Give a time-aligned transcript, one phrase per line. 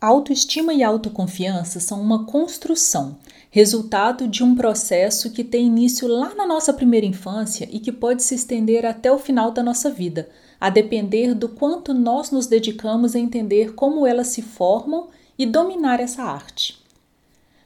[0.00, 3.16] Autoestima e autoconfiança são uma construção,
[3.50, 8.22] resultado de um processo que tem início lá na nossa primeira infância e que pode
[8.22, 10.28] se estender até o final da nossa vida,
[10.60, 15.98] a depender do quanto nós nos dedicamos a entender como elas se formam e dominar
[15.98, 16.78] essa arte.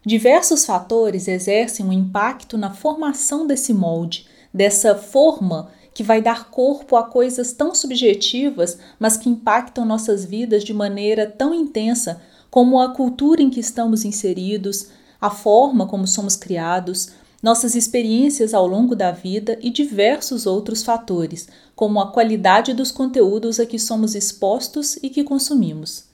[0.06, 5.68] Diversos fatores exercem um impacto na formação desse molde, dessa forma
[6.00, 11.26] que vai dar corpo a coisas tão subjetivas, mas que impactam nossas vidas de maneira
[11.26, 14.86] tão intensa como a cultura em que estamos inseridos,
[15.20, 17.10] a forma como somos criados,
[17.42, 23.60] nossas experiências ao longo da vida e diversos outros fatores, como a qualidade dos conteúdos
[23.60, 26.04] a que somos expostos e que consumimos.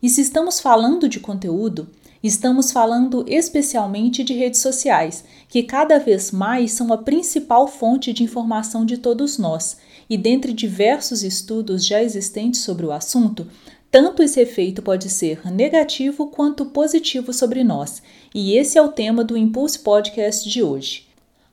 [0.00, 1.88] E se estamos falando de conteúdo,
[2.22, 8.22] Estamos falando especialmente de redes sociais, que cada vez mais são a principal fonte de
[8.22, 9.76] informação de todos nós,
[10.08, 13.46] e dentre diversos estudos já existentes sobre o assunto,
[13.90, 18.02] tanto esse efeito pode ser negativo quanto positivo sobre nós,
[18.34, 21.06] e esse é o tema do Impulse Podcast de hoje.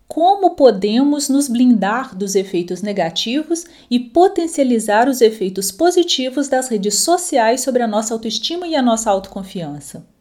[0.08, 7.62] Como podemos nos blindar dos efeitos negativos e potencializar os efeitos positivos das redes sociais
[7.62, 10.13] sobre a nossa autoestima e a nossa autoconfiança?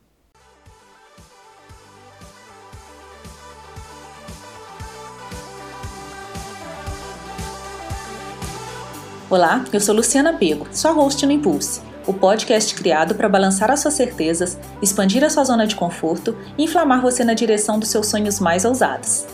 [9.33, 13.81] Olá, eu sou Luciana Pego, sua host no Impulse, o podcast criado para balançar as
[13.81, 18.09] suas certezas, expandir a sua zona de conforto e inflamar você na direção dos seus
[18.09, 19.25] sonhos mais ousados.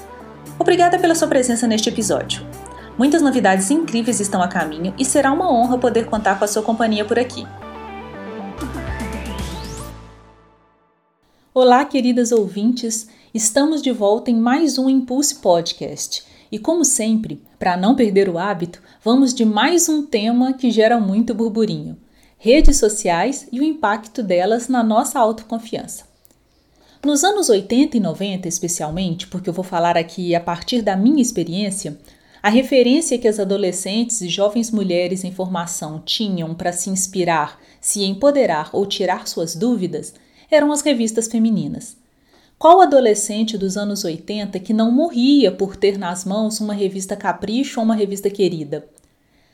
[0.57, 2.47] Obrigada pela sua presença neste episódio.
[2.97, 6.63] Muitas novidades incríveis estão a caminho e será uma honra poder contar com a sua
[6.63, 7.45] companhia por aqui.
[11.53, 17.77] Olá, queridas ouvintes, estamos de volta em mais um Impulse Podcast e como sempre, para
[17.77, 21.97] não perder o hábito, vamos de mais um tema que gera muito burburinho:
[22.39, 26.05] redes sociais e o impacto delas na nossa autoconfiança.
[27.05, 31.23] Nos anos 80 e 90, especialmente, porque eu vou falar aqui a partir da minha
[31.23, 31.99] experiência,
[32.43, 38.05] a referência que as adolescentes e jovens mulheres em formação tinham para se inspirar, se
[38.05, 40.15] empoderar ou tirar suas dúvidas
[40.51, 41.98] eram as revistas femininas.
[42.59, 47.79] Qual adolescente dos anos 80 que não morria por ter nas mãos uma revista Capricho
[47.79, 48.85] ou uma revista Querida?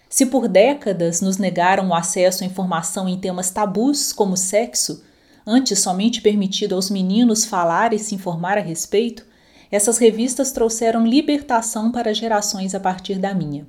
[0.08, 5.04] Se por décadas nos negaram o acesso à informação em temas tabus como sexo,
[5.46, 9.26] antes somente permitido aos meninos falar e se informar a respeito,
[9.70, 13.66] essas revistas trouxeram libertação para gerações a partir da minha.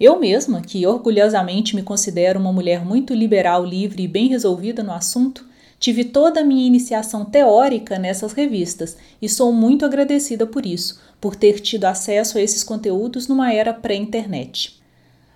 [0.00, 4.92] Eu mesma, que orgulhosamente me considero uma mulher muito liberal, livre e bem resolvida no
[4.92, 5.49] assunto,
[5.80, 11.34] Tive toda a minha iniciação teórica nessas revistas e sou muito agradecida por isso, por
[11.34, 14.78] ter tido acesso a esses conteúdos numa era pré-internet.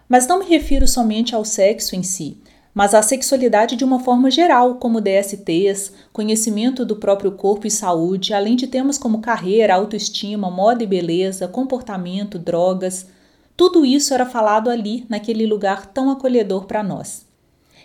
[0.06, 2.36] Mas não me refiro somente ao sexo em si,
[2.74, 8.34] mas à sexualidade de uma forma geral, como DSTs, conhecimento do próprio corpo e saúde,
[8.34, 13.06] além de temas como carreira, autoestima, moda e beleza, comportamento, drogas.
[13.56, 17.24] Tudo isso era falado ali, naquele lugar tão acolhedor para nós.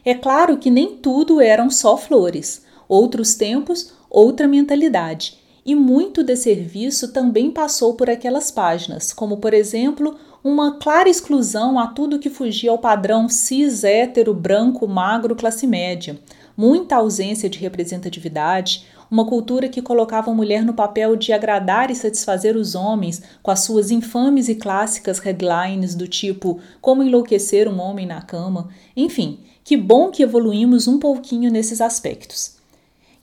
[0.05, 6.35] É claro que nem tudo eram só flores, outros tempos, outra mentalidade, e muito de
[6.35, 12.29] serviço também passou por aquelas páginas, como por exemplo, uma clara exclusão a tudo que
[12.29, 16.19] fugia ao padrão cis, hétero, branco, magro, classe média,
[16.55, 21.95] muita ausência de representatividade, uma cultura que colocava a mulher no papel de agradar e
[21.95, 27.79] satisfazer os homens com as suas infames e clássicas headlines do tipo Como enlouquecer um
[27.79, 32.59] homem na cama, enfim, que bom que evoluímos um pouquinho nesses aspectos.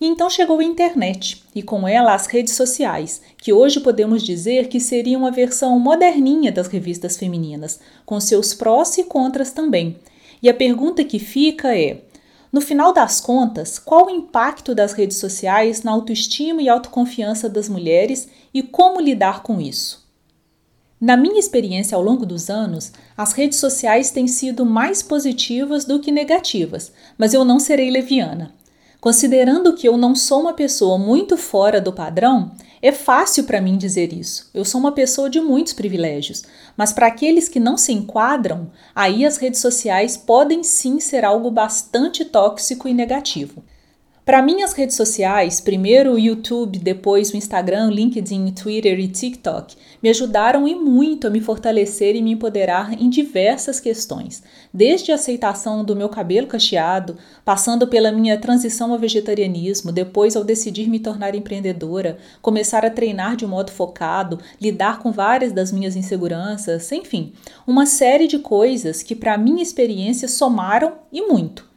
[0.00, 4.68] E então chegou a internet e com ela as redes sociais, que hoje podemos dizer
[4.68, 9.96] que seriam a versão moderninha das revistas femininas, com seus prós e contras também.
[10.42, 12.02] E a pergunta que fica é:
[12.52, 17.68] no final das contas, qual o impacto das redes sociais na autoestima e autoconfiança das
[17.68, 20.05] mulheres e como lidar com isso?
[21.06, 26.00] Na minha experiência ao longo dos anos, as redes sociais têm sido mais positivas do
[26.00, 28.52] que negativas, mas eu não serei leviana.
[29.00, 32.50] Considerando que eu não sou uma pessoa muito fora do padrão,
[32.82, 34.50] é fácil para mim dizer isso.
[34.52, 36.42] Eu sou uma pessoa de muitos privilégios,
[36.76, 41.52] mas para aqueles que não se enquadram, aí as redes sociais podem sim ser algo
[41.52, 43.62] bastante tóxico e negativo.
[44.26, 49.76] Para mim, as redes sociais, primeiro o YouTube, depois o Instagram, LinkedIn, Twitter e TikTok,
[50.02, 54.42] me ajudaram e muito a me fortalecer e me empoderar em diversas questões,
[54.74, 60.42] desde a aceitação do meu cabelo cacheado, passando pela minha transição ao vegetarianismo, depois ao
[60.42, 65.94] decidir me tornar empreendedora, começar a treinar de modo focado, lidar com várias das minhas
[65.94, 67.32] inseguranças, enfim,
[67.64, 71.75] uma série de coisas que, para minha experiência, somaram e muito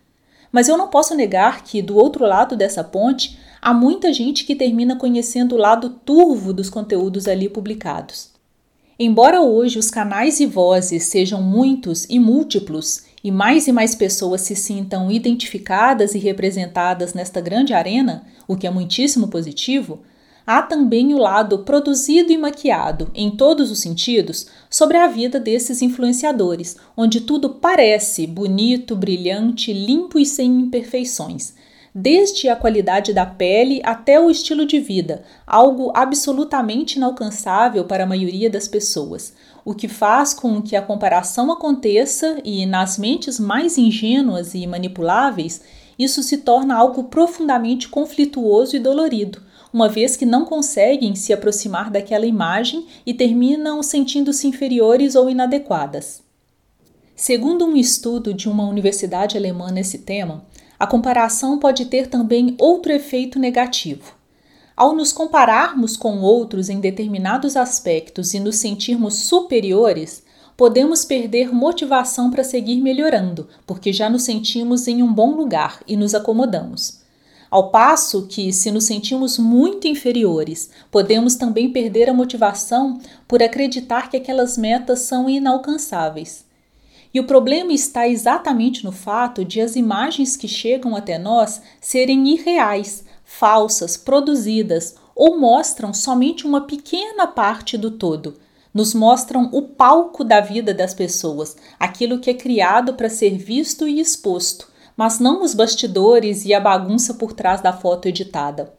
[0.51, 4.55] Mas eu não posso negar que, do outro lado dessa ponte, há muita gente que
[4.55, 8.31] termina conhecendo o lado turvo dos conteúdos ali publicados.
[8.97, 14.41] Embora hoje os canais e vozes sejam muitos e múltiplos, e mais e mais pessoas
[14.41, 20.01] se sintam identificadas e representadas nesta grande arena, o que é muitíssimo positivo,
[20.49, 25.79] há também o lado produzido e maquiado, em todos os sentidos, sobre a vida desses
[25.83, 31.53] influenciadores, onde tudo parece bonito, brilhante, limpo e sem imperfeições.
[31.93, 38.07] Desde a qualidade da pele até o estilo de vida, algo absolutamente inalcançável para a
[38.07, 39.33] maioria das pessoas
[39.69, 45.61] o que faz com que a comparação aconteça e, nas mentes mais ingênuas e manipuláveis,
[45.99, 51.89] isso se torna algo profundamente conflituoso e dolorido, uma vez que não conseguem se aproximar
[51.89, 56.21] daquela imagem e terminam sentindo-se inferiores ou inadequadas.
[57.15, 60.45] Segundo um estudo de uma universidade alemã nesse tema,
[60.79, 64.13] a comparação pode ter também outro efeito negativo.
[64.75, 70.23] Ao nos compararmos com outros em determinados aspectos e nos sentirmos superiores,
[70.55, 75.97] podemos perder motivação para seguir melhorando, porque já nos sentimos em um bom lugar e
[75.97, 77.01] nos acomodamos.
[77.49, 84.09] Ao passo que, se nos sentimos muito inferiores, podemos também perder a motivação por acreditar
[84.09, 86.45] que aquelas metas são inalcançáveis.
[87.11, 92.27] E o problema está exatamente no fato de as imagens que chegam até nós serem
[92.29, 98.35] irreais, falsas, produzidas ou mostram somente uma pequena parte do todo.
[98.71, 103.87] Nos mostram o palco da vida das pessoas, aquilo que é criado para ser visto
[103.87, 104.68] e exposto,
[104.99, 108.73] mas não os bastidores e a bagunça por trás da foto editada.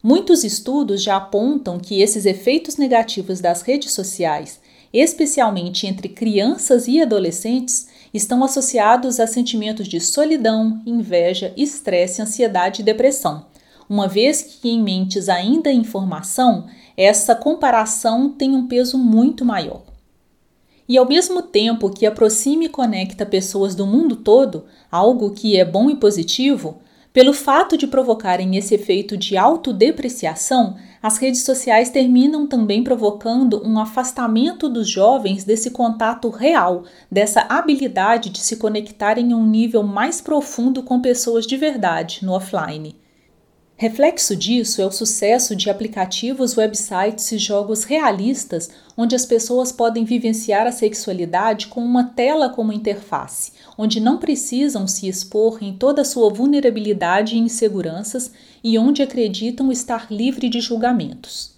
[0.00, 4.60] Muitos estudos já apontam que esses efeitos negativos das redes sociais,
[4.92, 12.84] especialmente entre crianças e adolescentes, estão associados a sentimentos de solidão, inveja, estresse, ansiedade e
[12.84, 13.46] depressão
[13.92, 16.66] uma vez que em mentes ainda em formação,
[16.96, 19.91] essa comparação tem um peso muito maior.
[20.92, 25.64] E ao mesmo tempo que aproxima e conecta pessoas do mundo todo, algo que é
[25.64, 26.82] bom e positivo,
[27.14, 33.78] pelo fato de provocarem esse efeito de autodepreciação, as redes sociais terminam também provocando um
[33.78, 40.20] afastamento dos jovens desse contato real, dessa habilidade de se conectar em um nível mais
[40.20, 43.01] profundo com pessoas de verdade no offline.
[43.82, 50.04] Reflexo disso é o sucesso de aplicativos, websites e jogos realistas, onde as pessoas podem
[50.04, 56.02] vivenciar a sexualidade com uma tela como interface, onde não precisam se expor em toda
[56.02, 58.30] a sua vulnerabilidade e inseguranças
[58.62, 61.51] e onde acreditam estar livre de julgamentos.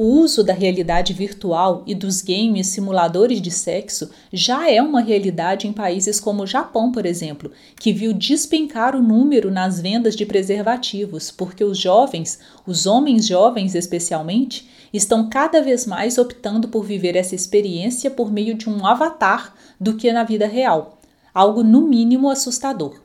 [0.00, 5.66] O uso da realidade virtual e dos games simuladores de sexo já é uma realidade
[5.66, 10.24] em países como o Japão, por exemplo, que viu despencar o número nas vendas de
[10.24, 17.16] preservativos, porque os jovens, os homens jovens especialmente, estão cada vez mais optando por viver
[17.16, 21.00] essa experiência por meio de um avatar do que na vida real,
[21.34, 23.00] algo no mínimo assustador.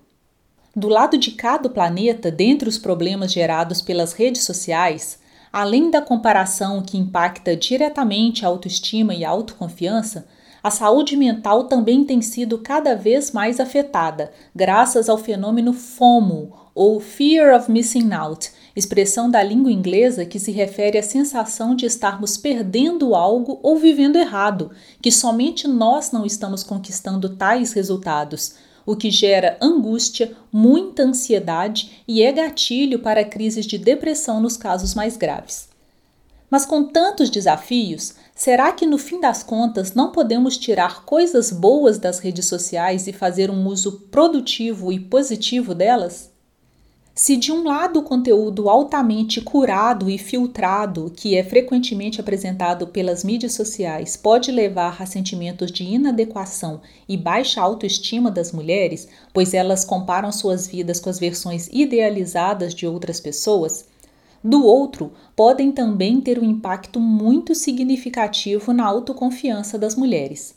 [0.76, 5.23] Do lado de cada planeta, dentre os problemas gerados pelas redes sociais,
[5.54, 10.26] Além da comparação que impacta diretamente a autoestima e a autoconfiança,
[10.64, 17.00] a saúde mental também tem sido cada vez mais afetada, graças ao fenômeno FOMO, ou
[17.00, 22.36] Fear of Missing Out, expressão da língua inglesa que se refere à sensação de estarmos
[22.36, 24.72] perdendo algo ou vivendo errado,
[25.04, 32.22] que somente nós não estamos conquistando tais resultados o que gera angústia, muita ansiedade e
[32.22, 35.70] é gatilho para crises de depressão nos casos mais graves.
[36.50, 41.98] Mas com tantos desafios, será que no fim das contas não podemos tirar coisas boas
[41.98, 46.33] das redes sociais e fazer um uso produtivo e positivo delas?
[47.16, 53.24] Se de um lado o conteúdo altamente curado e filtrado, que é frequentemente apresentado pelas
[53.24, 59.86] mídias sociais, pode levar a sentimentos de inadequação e baixa autoestima das mulheres, pois elas
[59.86, 63.86] comparam suas vidas com as versões idealizadas de outras pessoas,
[64.44, 70.54] do outro, podem também ter um impacto muito significativo na autoconfiança das mulheres.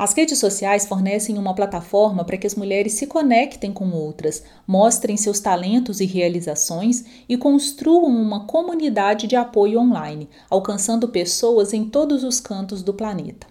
[0.00, 5.14] As redes sociais fornecem uma plataforma para que as mulheres se conectem com outras, mostrem
[5.14, 12.24] seus talentos e realizações e construam uma comunidade de apoio online, alcançando pessoas em todos
[12.24, 13.46] os cantos do planeta.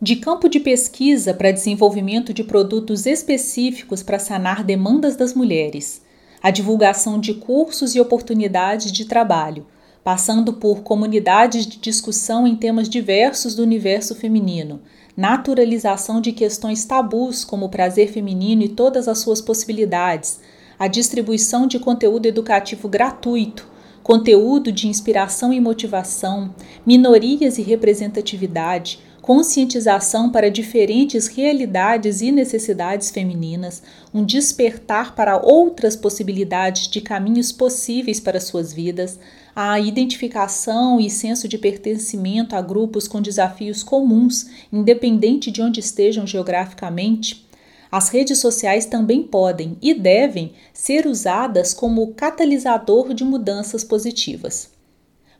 [0.00, 6.00] De campo de pesquisa para desenvolvimento de produtos específicos para sanar demandas das mulheres,
[6.42, 9.66] a divulgação de cursos e oportunidades de trabalho,
[10.02, 14.80] passando por comunidades de discussão em temas diversos do universo feminino,
[15.16, 20.40] naturalização de questões tabus como o prazer feminino e todas as suas possibilidades,
[20.78, 23.66] a distribuição de conteúdo educativo gratuito,
[24.02, 26.54] conteúdo de inspiração e motivação,
[26.84, 33.82] minorias e representatividade, conscientização para diferentes realidades e necessidades femininas,
[34.14, 39.18] um despertar para outras possibilidades de caminhos possíveis para suas vidas,
[39.58, 46.26] a identificação e senso de pertencimento a grupos com desafios comuns, independente de onde estejam
[46.26, 47.48] geograficamente.
[47.90, 54.68] As redes sociais também podem e devem ser usadas como catalisador de mudanças positivas.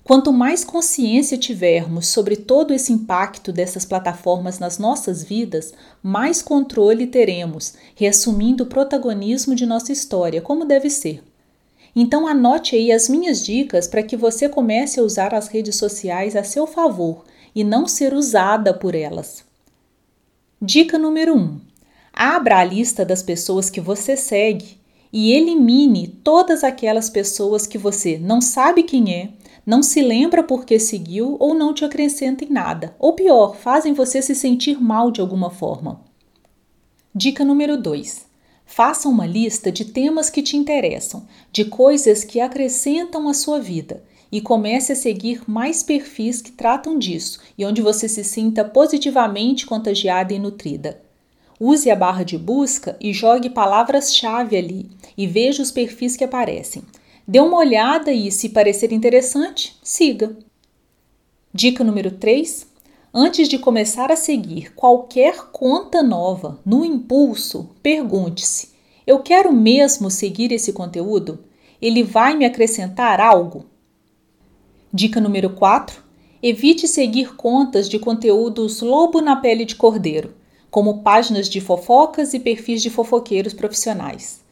[0.03, 7.07] Quanto mais consciência tivermos sobre todo esse impacto dessas plataformas nas nossas vidas, mais controle
[7.07, 11.23] teremos, reassumindo o protagonismo de nossa história, como deve ser.
[11.99, 16.37] Então anote aí as minhas dicas para que você comece a usar as redes sociais
[16.37, 17.25] a seu favor
[17.55, 19.43] e não ser usada por elas.
[20.61, 21.61] Dica número 1: um,
[22.13, 24.79] Abra a lista das pessoas que você segue
[25.11, 29.31] e elimine todas aquelas pessoas que você não sabe quem é,
[29.65, 34.21] não se lembra porque seguiu ou não te acrescenta em nada, ou pior, fazem você
[34.21, 36.03] se sentir mal de alguma forma.
[37.15, 38.26] Dica número 2.
[38.67, 44.03] Faça uma lista de temas que te interessam, de coisas que acrescentam à sua vida
[44.31, 49.65] e comece a seguir mais perfis que tratam disso e onde você se sinta positivamente
[49.65, 51.01] contagiada e nutrida.
[51.59, 56.83] Use a barra de busca e jogue palavras-chave ali e veja os perfis que aparecem.
[57.27, 60.37] Dê uma olhada e, se parecer interessante, siga.
[61.55, 62.67] Dica número 3.
[63.19, 68.75] Antes de começar a seguir qualquer conta nova no impulso, pergunte-se:
[69.07, 71.39] eu quero mesmo seguir esse conteúdo?
[71.81, 73.65] Ele vai me acrescentar algo?
[74.93, 76.03] Dica número 4.
[76.43, 80.35] Evite seguir contas de conteúdos lobo na pele de cordeiro,
[80.71, 84.45] como páginas de fofocas e perfis de fofoqueiros profissionais.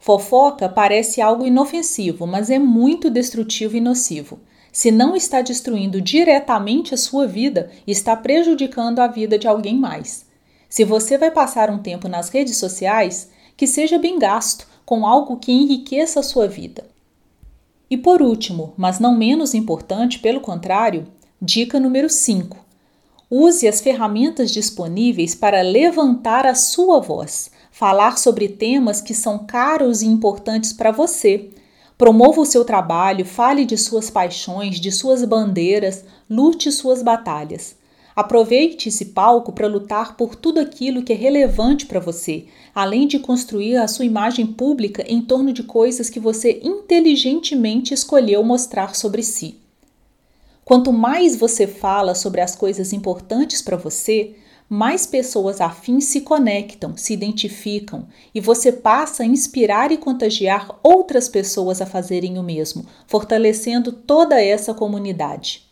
[0.00, 4.40] Fofoca parece algo inofensivo, mas é muito destrutivo e nocivo.
[4.72, 10.26] Se não está destruindo diretamente a sua vida, está prejudicando a vida de alguém mais.
[10.68, 15.38] Se você vai passar um tempo nas redes sociais, que seja bem gasto com algo
[15.38, 16.86] que enriqueça a sua vida.
[17.90, 21.06] E por último, mas não menos importante, pelo contrário,
[21.40, 22.56] dica número 5.
[23.30, 30.02] Use as ferramentas disponíveis para levantar a sua voz falar sobre temas que são caros
[30.02, 31.48] e importantes para você.
[31.98, 37.74] Promova o seu trabalho, fale de suas paixões, de suas bandeiras, lute suas batalhas.
[38.14, 43.18] Aproveite esse palco para lutar por tudo aquilo que é relevante para você, além de
[43.18, 49.24] construir a sua imagem pública em torno de coisas que você inteligentemente escolheu mostrar sobre
[49.24, 49.56] si.
[50.64, 54.36] Quanto mais você fala sobre as coisas importantes para você,
[54.68, 61.28] mais pessoas afins se conectam, se identificam e você passa a inspirar e contagiar outras
[61.28, 65.66] pessoas a fazerem o mesmo, fortalecendo toda essa comunidade.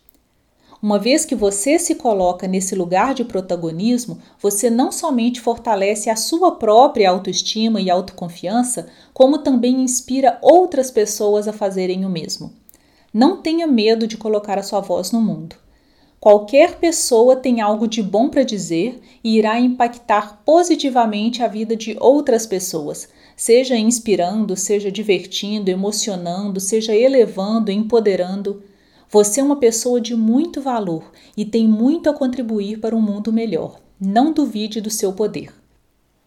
[0.81, 6.15] Uma vez que você se coloca nesse lugar de protagonismo, você não somente fortalece a
[6.15, 12.53] sua própria autoestima e autoconfiança, como também inspira outras pessoas a fazerem o mesmo.
[13.11, 15.55] Não tenha medo de colocar a sua voz no mundo.
[16.19, 21.95] Qualquer pessoa tem algo de bom para dizer e irá impactar positivamente a vida de
[21.99, 28.63] outras pessoas, seja inspirando, seja divertindo, emocionando, seja elevando, empoderando.
[29.11, 33.31] Você é uma pessoa de muito valor e tem muito a contribuir para um mundo
[33.31, 33.79] melhor.
[34.01, 35.53] Não duvide do seu poder.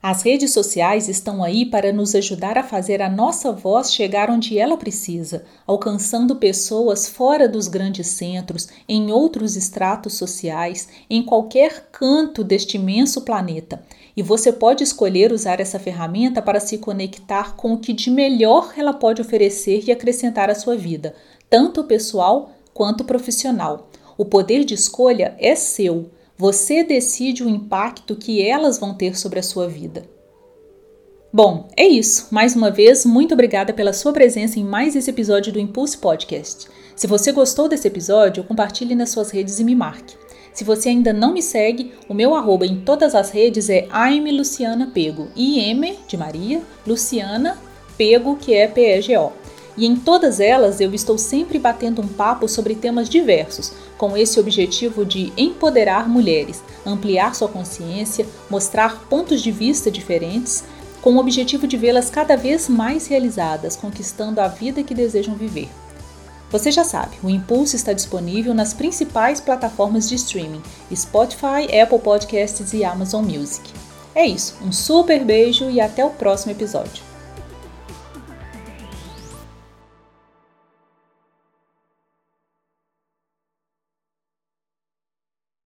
[0.02, 4.58] As redes sociais estão aí para nos ajudar a fazer a nossa voz chegar onde
[4.58, 12.42] ela precisa, alcançando pessoas fora dos grandes centros, em outros estratos sociais, em qualquer canto
[12.42, 13.82] deste imenso planeta.
[14.16, 18.72] E você pode escolher usar essa ferramenta para se conectar com o que de melhor
[18.78, 21.14] ela pode oferecer e acrescentar à sua vida,
[21.50, 23.90] tanto pessoal quanto profissional.
[24.16, 26.08] O poder de escolha é seu.
[26.40, 30.08] Você decide o impacto que elas vão ter sobre a sua vida.
[31.30, 32.28] Bom, é isso.
[32.30, 36.66] Mais uma vez, muito obrigada pela sua presença em mais esse episódio do Impulse Podcast.
[36.96, 40.16] Se você gostou desse episódio, compartilhe nas suas redes e me marque.
[40.54, 43.86] Se você ainda não me segue, o meu arroba em todas as redes é
[44.94, 45.28] Pego.
[45.36, 47.58] I-M de Maria, Luciana
[47.98, 49.39] Pego, que é P-E-G-O.
[49.80, 54.38] E em todas elas eu estou sempre batendo um papo sobre temas diversos, com esse
[54.38, 60.64] objetivo de empoderar mulheres, ampliar sua consciência, mostrar pontos de vista diferentes,
[61.00, 65.70] com o objetivo de vê-las cada vez mais realizadas, conquistando a vida que desejam viver.
[66.50, 70.60] Você já sabe, o Impulso está disponível nas principais plataformas de streaming:
[70.94, 73.72] Spotify, Apple Podcasts e Amazon Music.
[74.14, 77.09] É isso, um super beijo e até o próximo episódio.